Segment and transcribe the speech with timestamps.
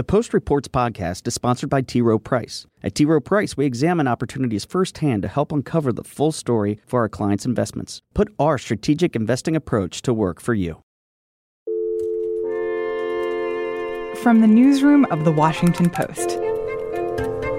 [0.00, 2.00] The Post Reports podcast is sponsored by T.
[2.00, 2.66] Rowe Price.
[2.82, 3.04] At T.
[3.04, 7.44] Rowe Price, we examine opportunities firsthand to help uncover the full story for our clients'
[7.44, 8.00] investments.
[8.14, 10.82] Put our strategic investing approach to work for you.
[14.22, 16.38] From the newsroom of The Washington Post.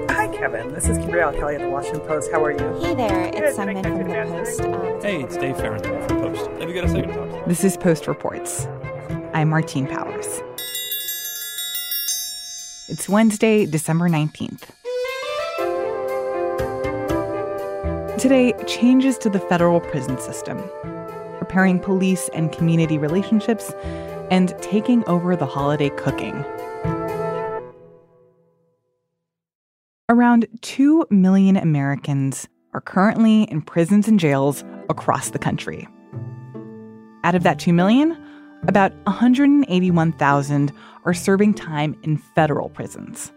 [0.10, 0.74] Hi, Kevin.
[0.74, 2.32] This is Kimbriell Kelly at The Washington Post.
[2.32, 2.80] How are you?
[2.84, 4.62] Hey there, it's Simon from The Post.
[4.62, 6.50] Um, hey, it's Dave Fahrenthold from the Post.
[6.60, 7.46] Have you got a second talk?
[7.46, 8.66] This is Post Reports.
[9.36, 10.42] I'm Martine Powers.
[12.92, 14.64] It's Wednesday, December 19th.
[18.20, 20.62] Today, changes to the federal prison system,
[21.38, 23.72] preparing police and community relationships,
[24.30, 26.44] and taking over the holiday cooking.
[30.10, 35.88] Around 2 million Americans are currently in prisons and jails across the country.
[37.24, 38.22] Out of that 2 million,
[38.68, 40.72] about 181,000
[41.06, 43.32] are serving time in federal prisons.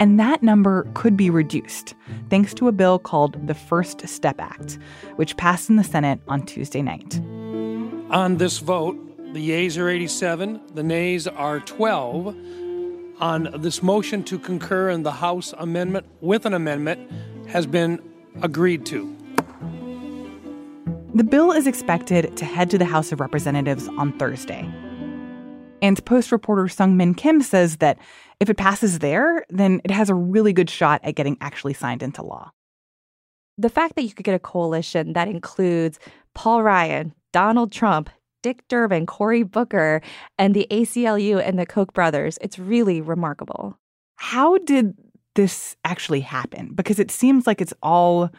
[0.00, 1.94] And that number could be reduced
[2.30, 4.78] thanks to a bill called the First Step Act,
[5.16, 7.20] which passed in the Senate on Tuesday night.
[8.10, 8.96] On this vote,
[9.32, 12.34] the yeas are 87, the nays are 12.
[13.20, 17.10] On this motion to concur in the House amendment with an amendment
[17.48, 18.00] has been
[18.42, 19.16] agreed to.
[21.14, 24.68] The bill is expected to head to the House of Representatives on Thursday.
[25.80, 27.98] And Post reporter Seung Min Kim says that
[28.40, 32.02] if it passes there, then it has a really good shot at getting actually signed
[32.02, 32.52] into law.
[33.56, 35.98] The fact that you could get a coalition that includes
[36.34, 38.10] Paul Ryan, Donald Trump,
[38.42, 40.02] Dick Durbin, Cory Booker,
[40.38, 43.78] and the ACLU and the Koch brothers, it's really remarkable.
[44.16, 44.94] How did
[45.36, 46.74] this actually happen?
[46.74, 48.30] Because it seems like it's all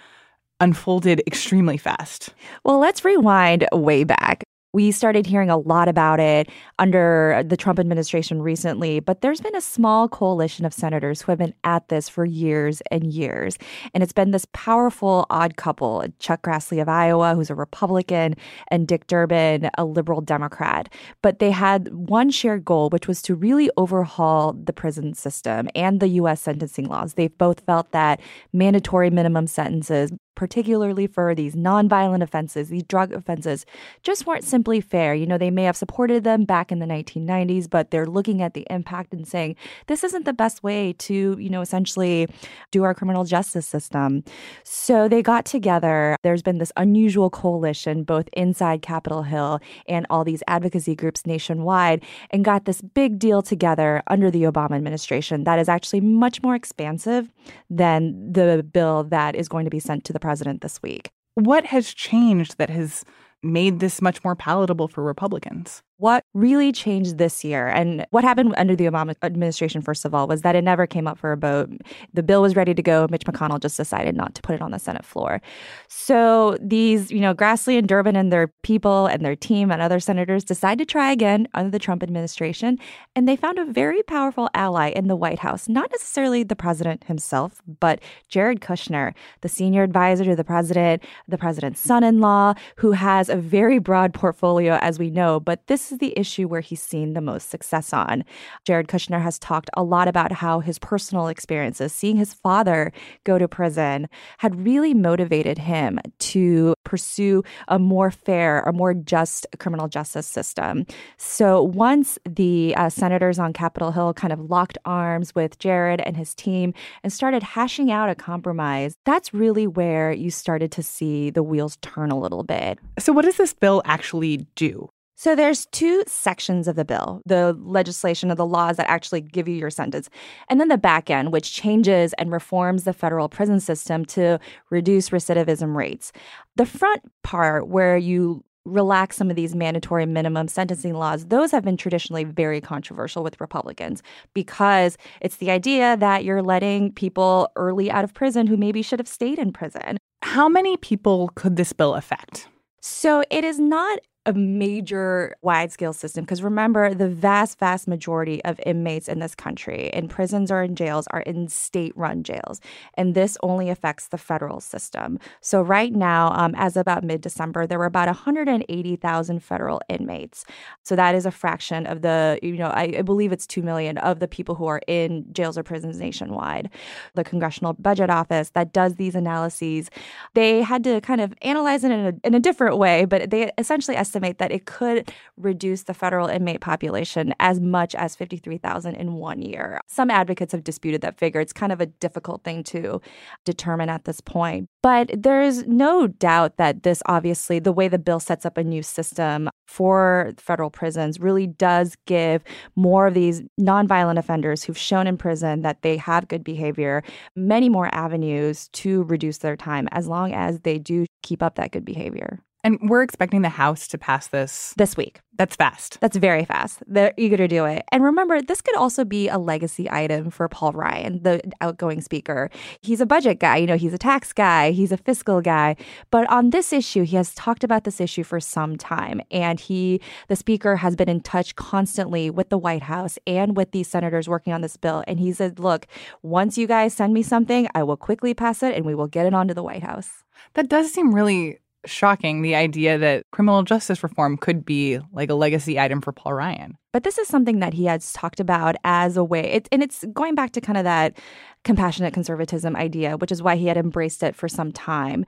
[0.59, 2.33] unfolded extremely fast.
[2.63, 4.43] Well, let's rewind way back.
[4.71, 9.55] We started hearing a lot about it under the Trump administration recently, but there's been
[9.55, 13.57] a small coalition of senators who have been at this for years and years.
[13.95, 18.35] And it's been this powerful odd couple Chuck Grassley of Iowa, who's a Republican,
[18.67, 20.93] and Dick Durbin, a liberal Democrat.
[21.23, 25.99] But they had one shared goal, which was to really overhaul the prison system and
[25.99, 26.41] the U.S.
[26.41, 27.15] sentencing laws.
[27.15, 28.21] They've both felt that
[28.53, 33.65] mandatory minimum sentences, particularly for these nonviolent offenses, these drug offenses,
[34.03, 35.13] just weren't simply fair.
[35.13, 38.53] You know, they may have supported them back in the 1990s, but they're looking at
[38.53, 39.55] the impact and saying,
[39.87, 42.27] this isn't the best way to, you know, essentially
[42.71, 44.23] do our criminal justice system.
[44.63, 46.15] So they got together.
[46.23, 52.03] There's been this unusual coalition, both inside Capitol Hill and all these advocacy groups nationwide,
[52.31, 56.55] and got this big deal together under the Obama administration that is actually much more
[56.55, 57.31] expansive
[57.69, 61.09] than the bill that is going to be sent to the president this week.
[61.33, 63.03] What has changed that has
[63.41, 65.81] made this much more palatable for Republicans?
[65.99, 70.29] What really changed this year and what happened under the Obama administration, first of all,
[70.29, 71.69] was that it never came up for a vote.
[72.13, 73.05] The bill was ready to go.
[73.11, 75.41] Mitch McConnell just decided not to put it on the Senate floor.
[75.89, 79.99] So these, you know, Grassley and Durbin and their people and their team and other
[79.99, 82.79] senators decided to try again under the Trump administration.
[83.13, 87.03] And they found a very powerful ally in the White House, not necessarily the president
[87.03, 87.99] himself, but
[88.29, 93.27] Jared Kushner, the senior advisor to the president, the president's son in law, who has
[93.27, 95.41] a very broad portfolio, as we know.
[95.41, 98.23] But this is the issue where he's seen the most success on.
[98.65, 102.91] Jared Kushner has talked a lot about how his personal experiences, seeing his father
[103.23, 104.07] go to prison,
[104.39, 110.85] had really motivated him to pursue a more fair, a more just criminal justice system.
[111.17, 116.17] So once the uh, senators on Capitol Hill kind of locked arms with Jared and
[116.17, 116.73] his team
[117.03, 121.77] and started hashing out a compromise, that's really where you started to see the wheels
[121.81, 122.79] turn a little bit.
[122.97, 124.89] So, what does this bill actually do?
[125.19, 129.49] So there's two sections of the bill, the legislation of the laws that actually give
[129.49, 130.09] you your sentence,
[130.47, 135.09] and then the back end, which changes and reforms the federal prison system to reduce
[135.09, 136.13] recidivism rates.
[136.55, 141.65] The front part where you relax some of these mandatory minimum sentencing laws, those have
[141.65, 144.01] been traditionally very controversial with Republicans
[144.33, 148.99] because it's the idea that you're letting people early out of prison who maybe should
[148.99, 149.97] have stayed in prison.
[150.21, 152.47] How many people could this bill affect?
[152.79, 158.45] So it is not a major wide scale system because remember the vast vast majority
[158.45, 162.61] of inmates in this country in prisons or in jails are in state run jails
[162.93, 165.17] and this only affects the federal system.
[165.41, 170.45] So right now um, as about mid-december there were about 180000 federal inmates.
[170.83, 173.97] So that is a fraction of the you know I, I believe it's 2 million
[173.97, 176.69] of the people who are in jails or prisons nationwide.
[177.15, 179.89] The congressional budget office that does these analyses
[180.35, 183.51] they had to kind of analyze it in a, in a different way but they
[183.57, 188.95] essentially estimate estimate that it could reduce the federal inmate population as much as 53,000
[188.95, 189.79] in one year.
[189.87, 191.39] Some advocates have disputed that figure.
[191.39, 193.01] It's kind of a difficult thing to
[193.45, 194.67] determine at this point.
[194.81, 198.83] But there's no doubt that this obviously, the way the bill sets up a new
[198.83, 202.43] system for federal prisons, really does give
[202.75, 207.03] more of these nonviolent offenders who've shown in prison that they have good behavior
[207.35, 211.71] many more avenues to reduce their time as long as they do keep up that
[211.71, 212.39] good behavior.
[212.63, 215.21] And we're expecting the House to pass this this week.
[215.37, 215.97] That's fast.
[216.01, 216.83] That's very fast.
[216.85, 217.85] They're eager to do it.
[217.93, 222.49] And remember, this could also be a legacy item for Paul Ryan, the outgoing speaker.
[222.81, 225.77] He's a budget guy, you know, he's a tax guy, he's a fiscal guy.
[226.11, 229.21] But on this issue, he has talked about this issue for some time.
[229.31, 233.71] And he, the speaker, has been in touch constantly with the White House and with
[233.71, 235.05] these senators working on this bill.
[235.07, 235.87] And he said, look,
[236.21, 239.25] once you guys send me something, I will quickly pass it and we will get
[239.25, 240.25] it onto the White House.
[240.55, 245.35] That does seem really shocking the idea that criminal justice reform could be like a
[245.35, 246.77] legacy item for Paul Ryan.
[246.91, 250.03] But this is something that he has talked about as a way, it, and it's
[250.11, 251.17] going back to kind of that
[251.63, 255.25] compassionate conservatism idea, which is why he had embraced it for some time.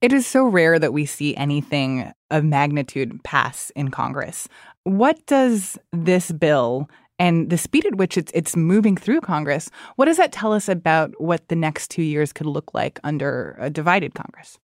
[0.00, 4.48] It is so rare that we see anything of magnitude pass in Congress.
[4.84, 10.06] What does this bill and the speed at which it's it's moving through Congress, what
[10.06, 13.70] does that tell us about what the next 2 years could look like under a
[13.70, 14.58] divided Congress?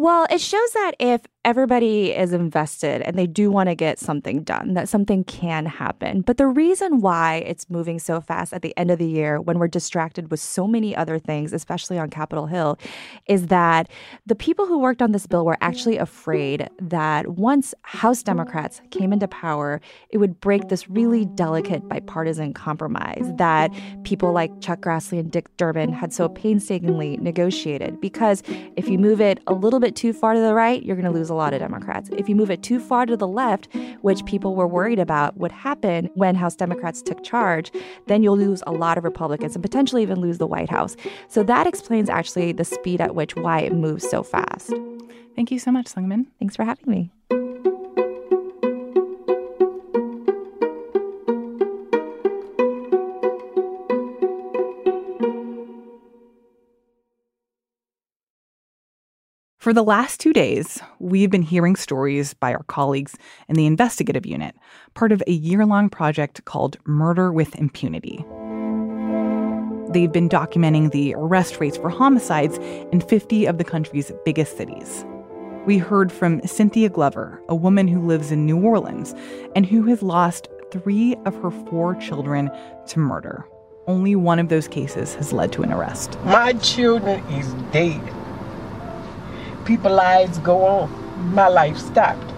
[0.00, 4.42] Well, it shows that if everybody is invested and they do want to get something
[4.42, 6.20] done, that something can happen.
[6.20, 9.58] But the reason why it's moving so fast at the end of the year when
[9.58, 12.78] we're distracted with so many other things, especially on Capitol Hill,
[13.26, 13.88] is that
[14.26, 19.10] the people who worked on this bill were actually afraid that once House Democrats came
[19.10, 23.72] into power, it would break this really delicate bipartisan compromise that
[24.04, 27.98] people like Chuck Grassley and Dick Durbin had so painstakingly negotiated.
[27.98, 28.42] Because
[28.76, 31.10] if you move it a little bit too far to the right, you're going to
[31.10, 32.10] lose a lot of Democrats.
[32.16, 33.68] If you move it too far to the left,
[34.02, 37.70] which people were worried about would happen when House Democrats took charge,
[38.06, 40.96] then you'll lose a lot of Republicans and potentially even lose the White House.
[41.28, 44.72] So that explains actually the speed at which why it moves so fast.
[45.36, 46.26] Thank you so much, Seungmin.
[46.38, 47.10] Thanks for having me.
[59.60, 64.24] For the last two days, we've been hearing stories by our colleagues in the investigative
[64.24, 64.56] unit,
[64.94, 68.24] part of a year long project called Murder with Impunity.
[69.92, 72.56] They've been documenting the arrest rates for homicides
[72.90, 75.04] in 50 of the country's biggest cities.
[75.66, 79.14] We heard from Cynthia Glover, a woman who lives in New Orleans
[79.54, 82.50] and who has lost three of her four children
[82.86, 83.44] to murder.
[83.86, 86.18] Only one of those cases has led to an arrest.
[86.24, 88.00] My children is dead
[89.70, 91.32] people's lives go on.
[91.32, 92.28] My life stopped.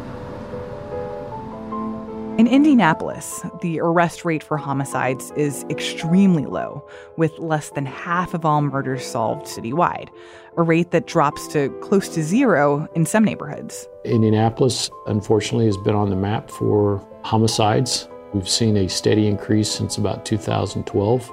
[2.39, 6.87] In Indianapolis, the arrest rate for homicides is extremely low,
[7.17, 10.11] with less than half of all murders solved citywide,
[10.59, 13.89] a rate that drops to close to zero in some neighborhoods.
[14.05, 18.09] Indianapolis, unfortunately, has been on the map for homicides.
[18.35, 21.31] We've seen a steady increase since about 2012.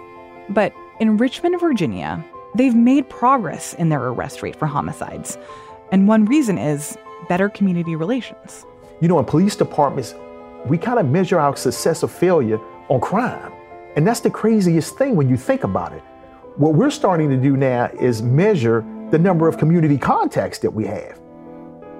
[0.49, 2.23] But in Richmond, Virginia,
[2.55, 5.37] they've made progress in their arrest rate for homicides.
[5.91, 6.97] And one reason is
[7.27, 8.65] better community relations.
[9.01, 10.13] You know, in police departments,
[10.65, 12.59] we kind of measure our success or failure
[12.89, 13.51] on crime.
[13.95, 16.03] And that's the craziest thing when you think about it.
[16.57, 20.85] What we're starting to do now is measure the number of community contacts that we
[20.85, 21.19] have.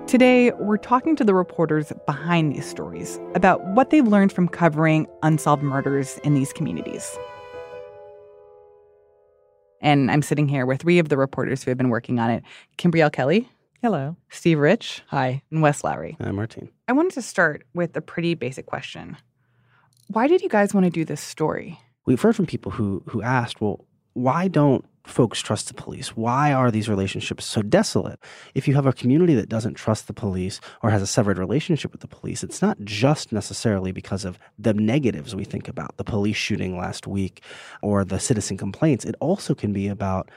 [0.06, 5.08] Today, we're talking to the reporters behind these stories about what they've learned from covering
[5.24, 7.18] unsolved murders in these communities.
[9.82, 12.44] And I'm sitting here with three of the reporters who have been working on it
[12.78, 13.50] Kimbriell Kelly.
[13.82, 14.18] Hello.
[14.30, 15.04] Steve Rich.
[15.08, 15.42] Hi.
[15.52, 16.18] And Wes Lowery.
[16.20, 16.70] I'm Martine.
[16.90, 19.16] I wanted to start with a pretty basic question.
[20.08, 21.80] Why did you guys want to do this story?
[22.06, 26.10] We've heard from people who who asked, well, why don't folks trust the police?
[26.10, 28.20] Why are these relationships so desolate?
[28.54, 31.94] If you have a community that doesn't trust the police or has a severed relationship
[31.94, 36.04] with the police, it's not just necessarily because of the negatives we think about, the
[36.04, 37.44] police shooting last week
[37.82, 39.06] or the citizen complaints.
[39.06, 40.30] It also can be about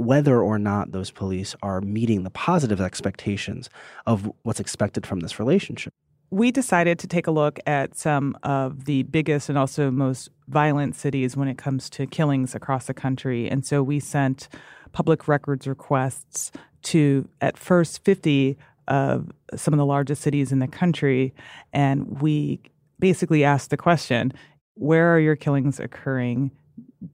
[0.00, 3.68] whether or not those police are meeting the positive expectations
[4.06, 5.92] of what's expected from this relationship.
[6.30, 10.96] We decided to take a look at some of the biggest and also most violent
[10.96, 13.46] cities when it comes to killings across the country.
[13.50, 14.48] And so we sent
[14.92, 16.50] public records requests
[16.84, 18.56] to, at first, 50
[18.88, 21.34] of some of the largest cities in the country.
[21.74, 22.60] And we
[22.98, 24.32] basically asked the question
[24.76, 26.52] where are your killings occurring?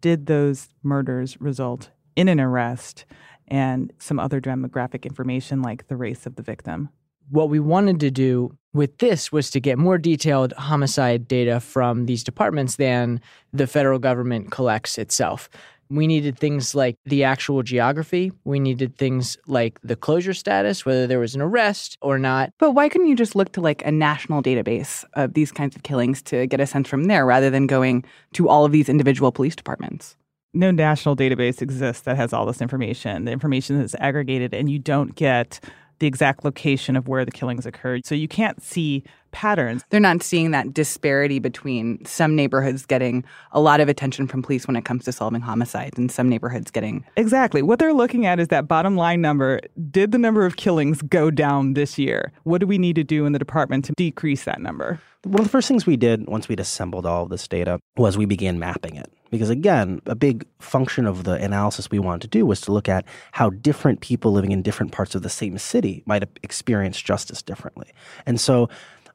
[0.00, 3.04] Did those murders result in an arrest
[3.48, 6.88] and some other demographic information like the race of the victim.
[7.30, 12.06] What we wanted to do with this was to get more detailed homicide data from
[12.06, 13.20] these departments than
[13.52, 15.48] the federal government collects itself.
[15.88, 18.32] We needed things like the actual geography.
[18.44, 22.50] We needed things like the closure status, whether there was an arrest or not.
[22.58, 25.84] But why couldn't you just look to like a national database of these kinds of
[25.84, 29.30] killings to get a sense from there rather than going to all of these individual
[29.30, 30.16] police departments?
[30.56, 33.26] No national database exists that has all this information.
[33.26, 35.60] The information is aggregated, and you don't get
[35.98, 38.06] the exact location of where the killings occurred.
[38.06, 39.84] So you can't see patterns.
[39.90, 43.22] They're not seeing that disparity between some neighborhoods getting
[43.52, 46.70] a lot of attention from police when it comes to solving homicides and some neighborhoods
[46.70, 47.04] getting.
[47.18, 47.60] Exactly.
[47.60, 49.60] What they're looking at is that bottom line number.
[49.90, 52.32] Did the number of killings go down this year?
[52.44, 55.00] What do we need to do in the department to decrease that number?
[55.24, 58.16] One of the first things we did once we'd assembled all of this data was
[58.16, 59.12] we began mapping it.
[59.30, 62.88] Because again, a big function of the analysis we wanted to do was to look
[62.88, 67.42] at how different people living in different parts of the same city might experience justice
[67.42, 67.92] differently.
[68.24, 68.68] And so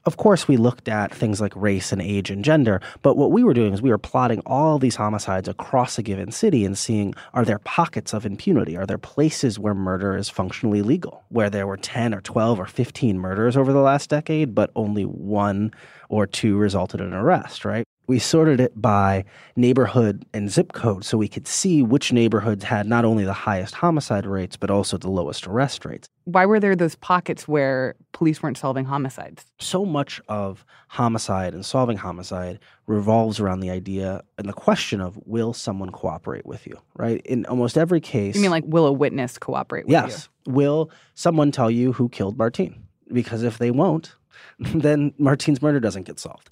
[0.05, 3.43] of course, we looked at things like race and age and gender, but what we
[3.43, 7.13] were doing is we were plotting all these homicides across a given city and seeing
[7.35, 8.75] are there pockets of impunity?
[8.75, 12.65] Are there places where murder is functionally legal, where there were 10 or 12 or
[12.65, 15.71] 15 murders over the last decade, but only one
[16.09, 17.85] or two resulted in arrest, right?
[18.11, 19.23] We sorted it by
[19.55, 23.73] neighborhood and zip code so we could see which neighborhoods had not only the highest
[23.73, 26.09] homicide rates, but also the lowest arrest rates.
[26.25, 29.45] Why were there those pockets where police weren't solving homicides?
[29.61, 35.17] So much of homicide and solving homicide revolves around the idea and the question of
[35.25, 37.21] will someone cooperate with you, right?
[37.25, 38.35] In almost every case.
[38.35, 40.11] You mean like will a witness cooperate with yes, you?
[40.11, 40.29] Yes.
[40.47, 42.83] Will someone tell you who killed Martine?
[43.13, 44.15] Because if they won't,
[44.59, 46.49] then Martine's murder doesn't get solved.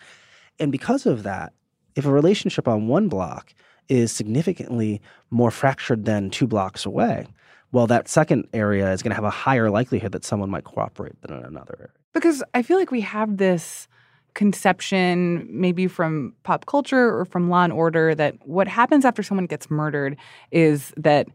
[0.59, 1.53] And because of that,
[1.95, 3.53] if a relationship on one block
[3.87, 5.01] is significantly
[5.31, 7.27] more fractured than two blocks away,
[7.71, 11.21] well, that second area is going to have a higher likelihood that someone might cooperate
[11.21, 11.91] than in another area.
[12.13, 13.87] Because I feel like we have this
[14.33, 19.45] conception, maybe from pop culture or from law and order, that what happens after someone
[19.45, 20.17] gets murdered
[20.51, 21.27] is that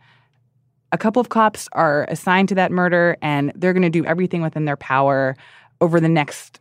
[0.93, 4.43] a couple of cops are assigned to that murder and they're going to do everything
[4.43, 5.37] within their power
[5.81, 6.61] over the next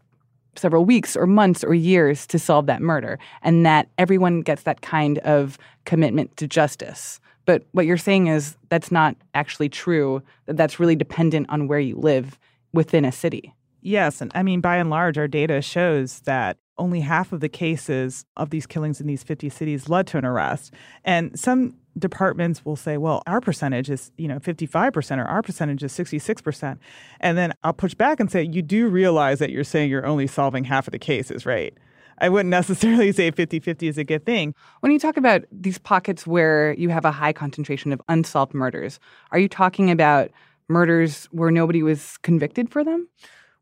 [0.56, 4.82] several weeks or months or years to solve that murder, and that everyone gets that
[4.82, 7.20] kind of commitment to justice.
[7.46, 11.80] But what you're saying is that's not actually true, that that's really dependent on where
[11.80, 12.40] you live
[12.72, 13.54] within a city.
[13.82, 14.22] Yes.
[14.22, 18.26] And I mean, by and large, our data shows that only half of the cases
[18.38, 20.74] of these killings in these 50 cities led to an arrest.
[21.04, 25.84] And some departments will say, well, our percentage is, you know, 55% or our percentage
[25.84, 26.78] is 66%.
[27.20, 30.28] And then I'll push back and say, you do realize that you're saying you're only
[30.28, 31.78] solving half of the cases, right?
[32.20, 34.56] I wouldn't necessarily say 50 50 is a good thing.
[34.80, 39.00] When you talk about these pockets where you have a high concentration of unsolved murders,
[39.32, 40.32] are you talking about
[40.68, 43.08] murders where nobody was convicted for them?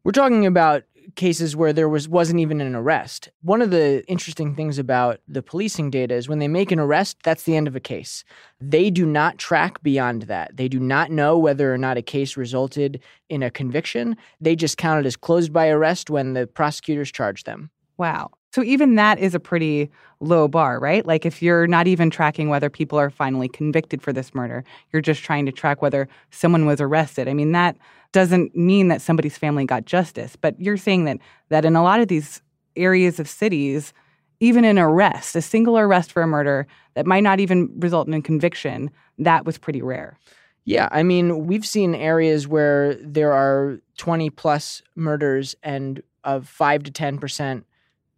[0.03, 0.83] We're talking about
[1.15, 3.29] cases where there was wasn't even an arrest.
[3.41, 7.17] One of the interesting things about the policing data is when they make an arrest,
[7.23, 8.23] that's the end of a case.
[8.59, 10.57] They do not track beyond that.
[10.57, 12.99] They do not know whether or not a case resulted
[13.29, 14.17] in a conviction.
[14.39, 17.69] They just count it as closed by arrest when the prosecutors charge them.
[17.97, 18.31] Wow.
[18.53, 19.89] So even that is a pretty
[20.19, 21.05] low bar, right?
[21.05, 25.01] Like if you're not even tracking whether people are finally convicted for this murder, you're
[25.01, 27.27] just trying to track whether someone was arrested.
[27.27, 27.77] I mean that
[28.11, 31.17] doesn't mean that somebody's family got justice, but you're saying that
[31.49, 32.41] that in a lot of these
[32.75, 33.93] areas of cities,
[34.41, 38.13] even an arrest, a single arrest for a murder that might not even result in
[38.13, 40.17] a conviction, that was pretty rare.
[40.65, 46.83] Yeah, I mean, we've seen areas where there are 20 plus murders and of 5
[46.83, 47.63] to 10%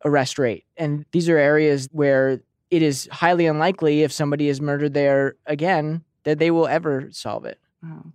[0.05, 0.65] arrest rate.
[0.77, 6.03] And these are areas where it is highly unlikely if somebody is murdered there again
[6.23, 7.59] that they will ever solve it.
[7.81, 8.05] Wow.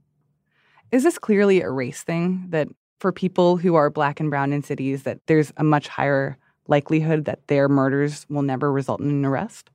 [0.91, 2.69] Is this clearly a race thing that
[2.99, 7.25] for people who are black and brown in cities that there's a much higher likelihood
[7.27, 9.71] that their murders will never result in an arrest?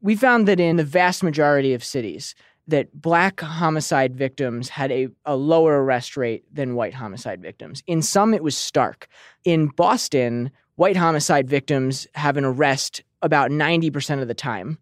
[0.00, 2.34] We found that in the vast majority of cities
[2.68, 7.82] that black homicide victims had a, a lower arrest rate than white homicide victims.
[7.86, 9.08] In some it was stark.
[9.44, 14.78] In Boston, white homicide victims have an arrest about 90% of the time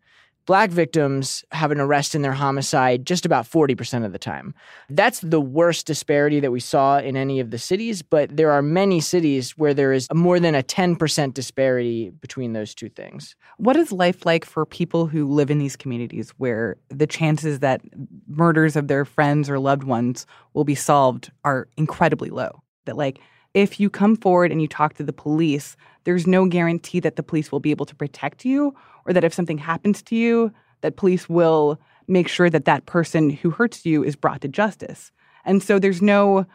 [0.47, 4.55] black victims have an arrest in their homicide just about 40% of the time.
[4.89, 8.63] That's the worst disparity that we saw in any of the cities, but there are
[8.63, 13.35] many cities where there is more than a 10% disparity between those two things.
[13.59, 17.83] What is life like for people who live in these communities where the chances that
[18.29, 22.63] murders of their friends or loved ones will be solved are incredibly low?
[22.85, 23.21] That, like,
[23.53, 27.23] if you come forward and you talk to the police, there's no guarantee that the
[27.23, 28.77] police will be able to protect you
[29.07, 33.31] or that if something happens to you, that police will make sure that that person
[33.31, 35.13] who hurts you is brought to justice.
[35.45, 36.47] And so there's no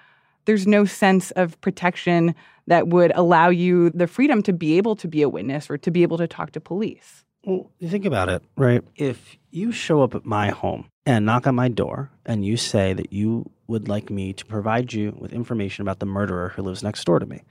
[0.46, 2.34] there's no sense of protection
[2.68, 5.92] that would allow you the freedom to be able to be a witness or to
[5.92, 7.24] be able to talk to police.
[7.44, 8.84] Well, you think about it, right?
[8.96, 12.94] If you show up at my home and knock on my door and you say
[12.94, 16.84] that you would like me to provide you with information about the murderer who lives
[16.84, 17.44] next door to me,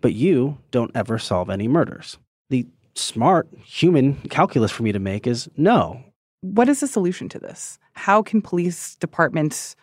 [0.00, 2.18] but you don't ever solve any murders,
[2.48, 2.66] the
[2.98, 6.02] smart human calculus for me to make is no.
[6.40, 7.78] What is the solution to this?
[7.92, 9.76] How can police departments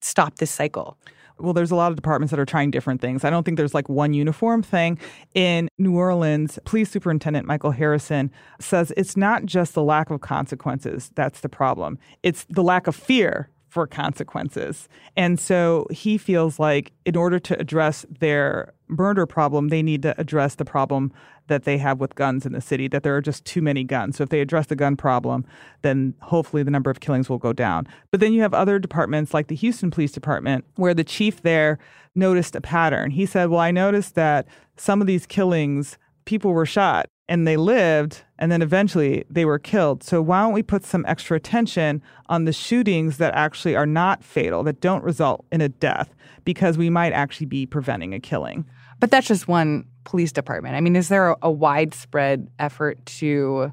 [0.00, 0.96] stop this cycle?
[1.40, 3.24] well, there's a lot of departments that are trying different things.
[3.24, 4.98] I don't think there's like one uniform thing.
[5.34, 11.10] In New Orleans, Police Superintendent Michael Harrison says it's not just the lack of consequences
[11.14, 14.88] that's the problem, it's the lack of fear for consequences.
[15.16, 20.20] And so he feels like in order to address their murder problem, they need to
[20.20, 21.12] address the problem
[21.46, 24.16] that they have with guns in the city, that there are just too many guns.
[24.16, 25.44] So if they address the gun problem,
[25.82, 27.86] then hopefully the number of killings will go down.
[28.10, 31.78] But then you have other departments like the Houston Police Department, where the chief there
[32.16, 33.12] noticed a pattern.
[33.12, 37.56] He said, Well, I noticed that some of these killings, people were shot and they
[37.56, 40.02] lived and then eventually they were killed.
[40.02, 44.24] So why don't we put some extra attention on the shootings that actually are not
[44.24, 46.12] fatal, that don't result in a death,
[46.44, 48.66] because we might actually be preventing a killing.
[48.98, 50.74] But that's just one police department.
[50.74, 53.72] I mean, is there a, a widespread effort to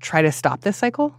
[0.00, 1.14] try to stop this cycle?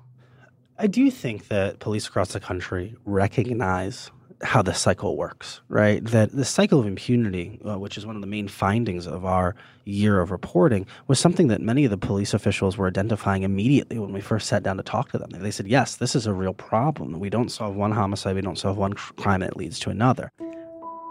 [0.78, 6.04] I do think that police across the country recognize how the cycle works, right?
[6.06, 9.56] That the cycle of impunity, uh, which is one of the main findings of our
[9.86, 14.14] year of reporting, was something that many of the police officials were identifying immediately when
[14.14, 15.30] we first sat down to talk to them.
[15.32, 17.20] They said, yes, this is a real problem.
[17.20, 20.32] We don't solve one homicide, we don't solve one crime, and it leads to another.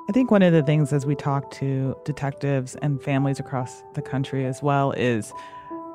[0.08, 4.00] I think one of the things as we talk to detectives and families across the
[4.00, 5.35] country as well is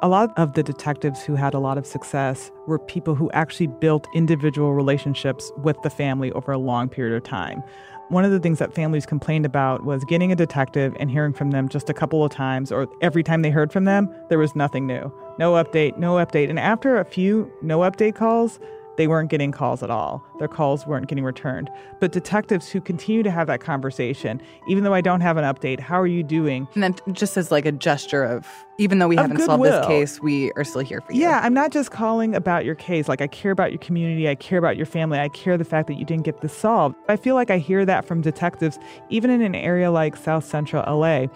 [0.04, 3.68] a lot of the detectives who had a lot of success were people who actually
[3.68, 7.64] built individual relationships with the family over a long period of time.
[8.10, 11.52] One of the things that families complained about was getting a detective and hearing from
[11.52, 14.58] them just a couple of times, or every time they heard from them, there was
[14.58, 15.10] nothing new.
[15.40, 16.50] No update, no update.
[16.50, 18.60] And after a few no update calls,
[18.98, 20.24] they weren't getting calls at all.
[20.40, 21.70] Their calls weren't getting returned.
[22.00, 25.80] But detectives who continue to have that conversation, even though I don't have an update,
[25.80, 26.68] how are you doing?
[26.76, 30.22] And then just as like a gesture of, even though we haven't solved this case,
[30.22, 31.22] we are still here for you.
[31.22, 33.08] Yeah, I'm not just calling about your case.
[33.08, 35.88] Like I care about your community, I care about your family, I care the fact
[35.88, 36.96] that you didn't get this solved.
[37.08, 40.84] I feel like I hear that from detectives, even in an area like South Central
[41.00, 41.28] LA,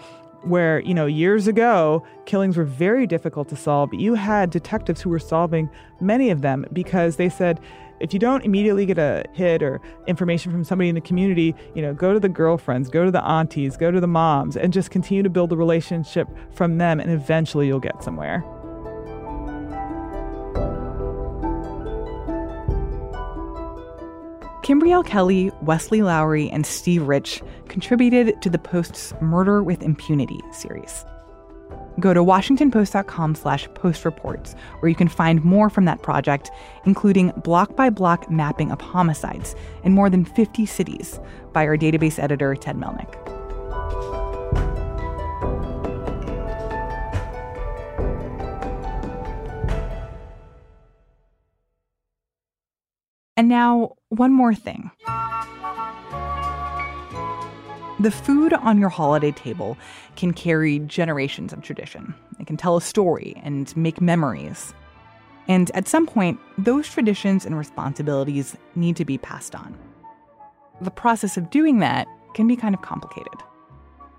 [0.48, 3.92] where, you know, years ago, killings were very difficult to solve.
[3.92, 7.60] You had detectives who were solving many of them because they said,
[8.00, 11.82] if you don't immediately get a hit or information from somebody in the community, you
[11.82, 14.90] know, go to the girlfriends, go to the aunties, go to the moms, and just
[14.90, 18.44] continue to build a relationship from them, and eventually you'll get somewhere.
[24.68, 31.06] Kimbriell Kelly, Wesley Lowery, and Steve Rich contributed to the Post's Murder with Impunity series.
[31.98, 36.50] Go to washingtonpost.com slash postreports, where you can find more from that project,
[36.84, 39.54] including block-by-block mapping of homicides
[39.84, 41.18] in more than 50 cities
[41.54, 44.17] by our database editor, Ted Mellnik.
[53.38, 54.90] And now, one more thing.
[58.00, 59.78] The food on your holiday table
[60.16, 62.16] can carry generations of tradition.
[62.40, 64.74] It can tell a story and make memories.
[65.46, 69.78] And at some point, those traditions and responsibilities need to be passed on.
[70.80, 73.40] The process of doing that can be kind of complicated.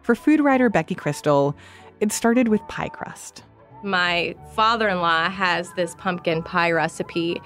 [0.02, 1.56] For food writer Becky Krystal,
[2.00, 3.44] it started with pie crust.
[3.84, 7.42] My father in law has this pumpkin pie recipe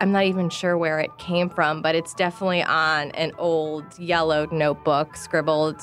[0.00, 4.52] I'm not even sure where it came from, but it's definitely on an old yellowed
[4.52, 5.80] notebook scribbled.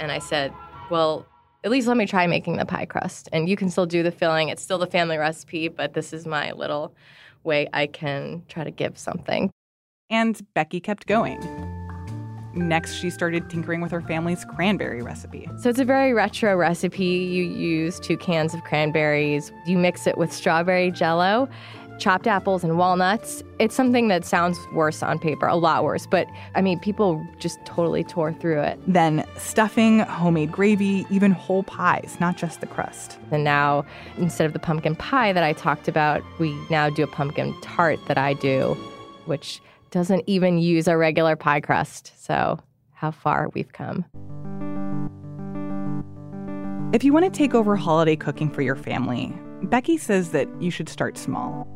[0.00, 0.52] And I said,
[0.90, 1.26] Well,
[1.64, 3.28] at least let me try making the pie crust.
[3.32, 4.48] And you can still do the filling.
[4.48, 6.94] It's still the family recipe, but this is my little
[7.44, 9.50] way I can try to give something.
[10.10, 11.40] And Becky kept going.
[12.54, 15.48] Next, she started tinkering with her family's cranberry recipe.
[15.60, 17.04] So it's a very retro recipe.
[17.04, 21.48] You use two cans of cranberries, you mix it with strawberry jello
[22.02, 23.44] chopped apples and walnuts.
[23.60, 27.64] It's something that sounds worse on paper, a lot worse, but I mean, people just
[27.64, 28.80] totally tore through it.
[28.88, 33.20] Then stuffing, homemade gravy, even whole pies, not just the crust.
[33.30, 33.84] And now,
[34.18, 38.00] instead of the pumpkin pie that I talked about, we now do a pumpkin tart
[38.08, 38.76] that I do,
[39.26, 39.62] which
[39.92, 42.12] doesn't even use a regular pie crust.
[42.16, 42.58] So,
[42.90, 44.04] how far we've come.
[46.92, 49.32] If you want to take over holiday cooking for your family,
[49.64, 51.66] Becky says that you should start small.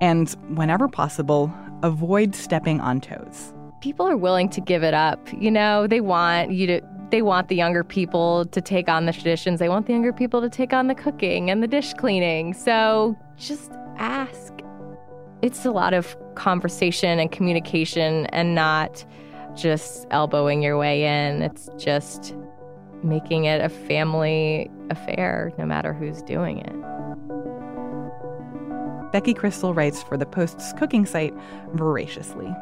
[0.00, 3.52] And whenever possible, avoid stepping on toes.
[3.80, 5.18] People are willing to give it up.
[5.32, 9.12] You know, they want you to They want the younger people to take on the
[9.12, 9.58] traditions.
[9.58, 12.54] They want the younger people to take on the cooking and the dish cleaning.
[12.54, 14.52] So just ask.
[15.42, 19.04] It's a lot of conversation and communication and not
[19.56, 21.42] just elbowing your way in.
[21.42, 22.36] It's just
[23.02, 26.74] making it a family affair, no matter who's doing it.
[29.12, 31.34] Becky Krystal writes for the Post's cooking site,
[31.74, 32.54] Voraciously.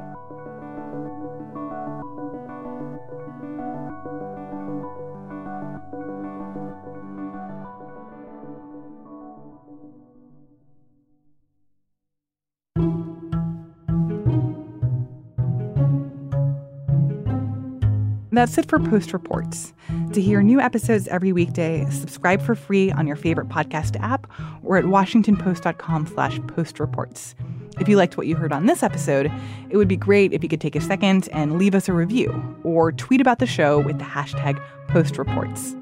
[18.39, 19.73] That's it for Post Reports.
[20.13, 24.31] To hear new episodes every weekday, subscribe for free on your favorite podcast app
[24.63, 27.35] or at washingtonpost.com slash postreports.
[27.81, 29.29] If you liked what you heard on this episode,
[29.71, 32.57] it would be great if you could take a second and leave us a review
[32.63, 35.75] or tweet about the show with the hashtag postreports.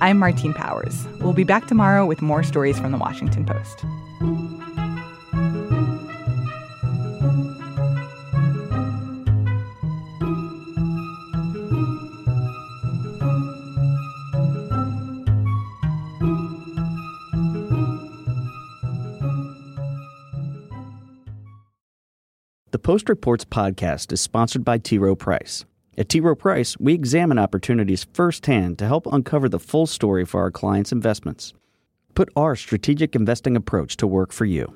[0.00, 1.08] I'm Martine Powers.
[1.18, 3.84] We'll be back tomorrow with more stories from the Washington Post.
[22.82, 24.98] Post Reports podcast is sponsored by T.
[24.98, 25.64] Rowe Price.
[25.96, 26.18] At T.
[26.18, 30.90] Rowe Price, we examine opportunities firsthand to help uncover the full story for our clients'
[30.90, 31.54] investments.
[32.16, 34.74] Put our strategic investing approach to work for you.